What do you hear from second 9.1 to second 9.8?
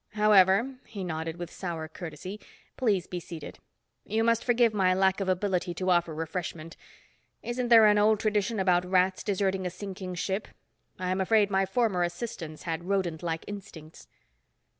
deserting a